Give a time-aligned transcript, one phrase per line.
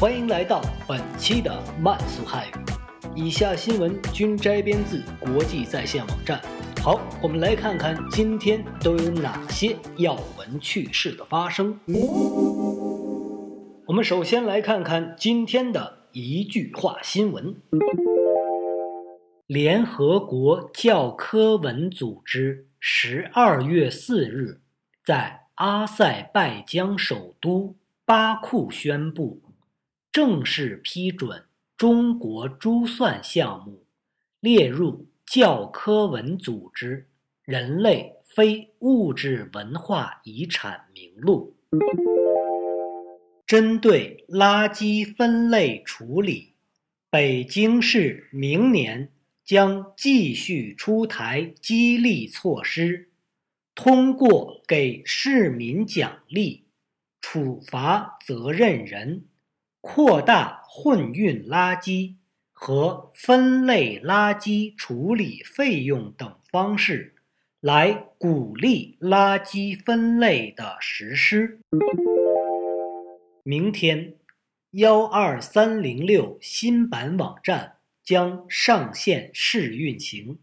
[0.00, 2.52] 欢迎来到本期的慢速汉语。
[3.16, 6.40] 以下新闻均摘编自国际在线网站。
[6.80, 11.76] 好，我们来看看今天都有哪些要闻趣事的发生。
[13.86, 17.56] 我们首先来看看今天的一句话新闻：
[19.48, 24.60] 联合国教科文组织十二月四日
[25.04, 25.40] 在。
[25.58, 27.74] 阿塞拜疆首都
[28.04, 29.42] 巴库宣布，
[30.20, 31.44] 正式批准
[31.76, 33.86] 中国珠算项目
[34.40, 37.06] 列入教科文组织
[37.44, 41.54] 人类非物质文化遗产名录。
[43.46, 46.54] 针对垃圾分类处理，
[47.10, 49.12] 北京市明年
[49.44, 53.08] 将继续出台激励措施。
[53.76, 56.64] 通过给市民奖励、
[57.20, 59.24] 处罚责任人、
[59.80, 62.14] 扩大混运垃圾
[62.52, 67.14] 和分类垃圾处理费用等方式，
[67.60, 71.60] 来鼓励垃圾分类的实施。
[73.42, 74.14] 明天，
[74.72, 80.38] 幺二三零六新版网站将上线试运行，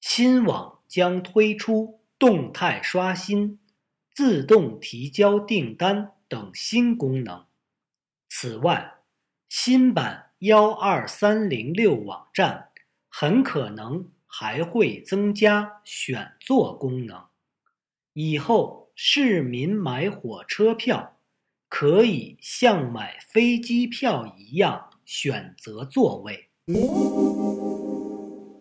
[0.00, 1.98] 新网将推出。
[2.18, 3.58] 动态刷新、
[4.14, 7.46] 自动提交订单等新功能。
[8.42, 8.94] 此外，
[9.48, 12.70] 新版幺二三零六网站
[13.08, 17.26] 很可能还会增加选座功能。
[18.14, 21.20] 以后市民买火车票
[21.68, 26.48] 可以像买飞机票一样选择座位。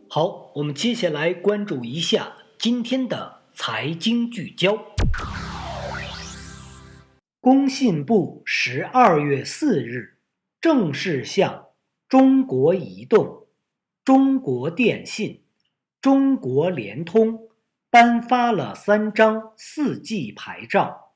[0.08, 3.42] 好，我们接下来关注一下今天的。
[3.54, 4.78] 财经聚焦。
[7.42, 10.20] 工信部十二月四日
[10.62, 11.70] 正式向
[12.08, 13.48] 中国移动、
[14.06, 15.44] 中国电信、
[16.00, 17.50] 中国联通
[17.90, 21.16] 颁发了三张四 G 牌照，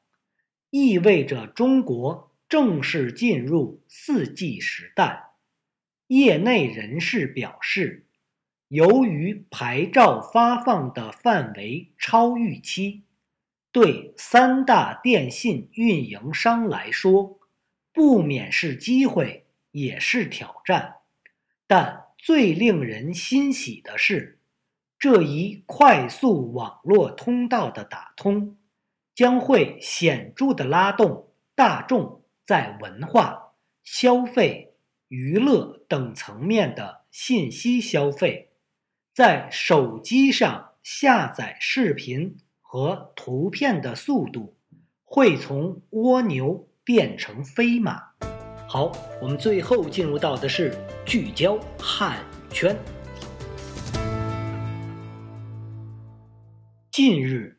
[0.72, 5.30] 意味着中国正式进入四 G 时代。
[6.08, 8.02] 业内人士表示。
[8.70, 13.05] 由于牌照发放的范围超预期，
[13.76, 17.38] 对三大电信运营商来说，
[17.92, 20.96] 不免是机会，也是挑战。
[21.68, 24.40] 但最令人欣喜的是，
[24.98, 28.58] 这一快速网络通道的打通，
[29.14, 34.74] 将会显著地拉动大众在文化、消费、
[35.10, 38.54] 娱乐等层面的信息消费。
[39.14, 44.56] 在手机上下载视频和图片的速度
[45.04, 48.02] 会从蜗牛变成飞马。
[48.68, 52.76] 好，我们最后进入到的是聚焦汉语圈。
[56.92, 57.56] 近日，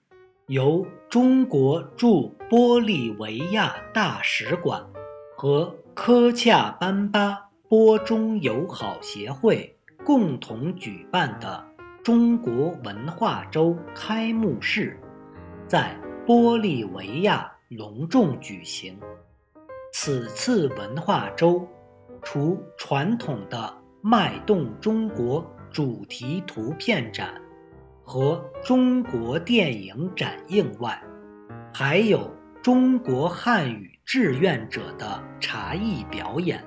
[0.48, 4.84] 由中国驻玻利维亚大使馆
[5.36, 9.72] 和科恰班巴波中友好协会。
[10.04, 11.64] 共同举办的
[12.06, 14.96] 中国文化周开幕式
[15.66, 18.96] 在玻利维亚隆重举行。
[19.92, 21.66] 此次文化周
[22.22, 27.42] 除传统的“脉动中国”主题图片展
[28.04, 31.02] 和中国电影展映外，
[31.74, 32.30] 还有
[32.62, 36.64] 中国汉语志愿者的茶艺表演、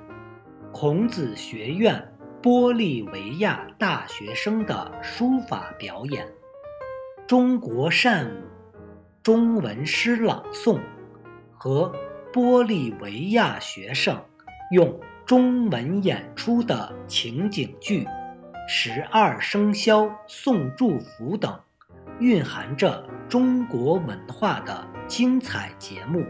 [0.74, 2.06] 孔子学院。
[2.42, 6.26] 玻利维亚大学生的书法表演、
[7.28, 8.44] 中国扇舞、
[9.22, 10.80] 中文诗朗诵
[11.52, 11.94] 和
[12.32, 14.18] 玻利维亚学生
[14.72, 18.06] 用中文演出的情景剧
[18.70, 21.60] 《十二生肖送祝福》等，
[22.22, 26.24] 蕴含着中国文化的精彩节目，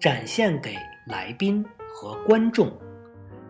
[0.00, 0.74] 展现给
[1.06, 1.62] 来宾
[1.92, 2.72] 和观众，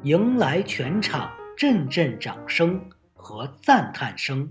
[0.02, 1.30] 迎来全场。
[1.56, 2.80] 阵阵掌声
[3.14, 4.48] 和赞叹声。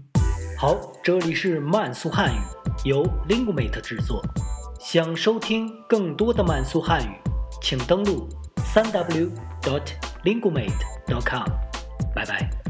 [0.57, 2.39] 好，这里是慢速汉语，
[2.85, 4.23] 由 lingumate 制作。
[4.79, 7.11] 想收听更多的慢速汉语，
[7.61, 8.27] 请登录
[8.57, 9.29] 三 w
[9.61, 9.83] dot
[10.23, 10.71] lingumate
[11.07, 11.45] dot com。
[12.15, 12.62] 拜拜。